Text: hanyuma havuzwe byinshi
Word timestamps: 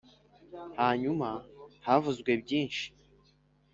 hanyuma 0.79 1.29
havuzwe 1.85 2.31
byinshi 2.43 2.85